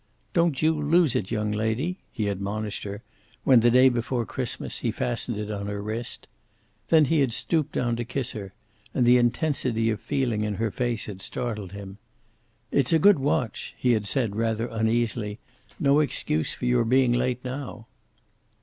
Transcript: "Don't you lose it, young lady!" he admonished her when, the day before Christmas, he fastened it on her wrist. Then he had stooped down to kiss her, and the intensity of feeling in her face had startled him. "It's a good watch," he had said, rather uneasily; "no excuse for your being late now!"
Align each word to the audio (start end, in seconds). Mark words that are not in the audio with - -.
"Don't 0.33 0.63
you 0.63 0.73
lose 0.81 1.15
it, 1.15 1.29
young 1.29 1.51
lady!" 1.51 1.99
he 2.11 2.27
admonished 2.27 2.81
her 2.85 3.03
when, 3.43 3.59
the 3.59 3.69
day 3.69 3.87
before 3.87 4.25
Christmas, 4.25 4.79
he 4.79 4.89
fastened 4.89 5.37
it 5.37 5.51
on 5.51 5.67
her 5.67 5.79
wrist. 5.79 6.27
Then 6.87 7.05
he 7.05 7.19
had 7.19 7.31
stooped 7.31 7.73
down 7.73 7.95
to 7.97 8.03
kiss 8.03 8.31
her, 8.31 8.51
and 8.95 9.05
the 9.05 9.19
intensity 9.19 9.91
of 9.91 9.99
feeling 10.01 10.41
in 10.43 10.55
her 10.55 10.71
face 10.71 11.05
had 11.05 11.21
startled 11.21 11.73
him. 11.73 11.99
"It's 12.71 12.91
a 12.91 12.97
good 12.97 13.19
watch," 13.19 13.75
he 13.77 13.91
had 13.91 14.07
said, 14.07 14.35
rather 14.35 14.65
uneasily; 14.69 15.37
"no 15.79 15.99
excuse 15.99 16.51
for 16.51 16.65
your 16.65 16.83
being 16.83 17.13
late 17.13 17.45
now!" 17.45 17.85